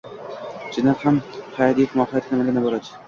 Chindan 0.77 0.97
ham 1.03 1.19
haѐt 1.59 1.93
mohiyati 2.01 2.33
nimadan 2.33 2.59
iborat? 2.65 2.91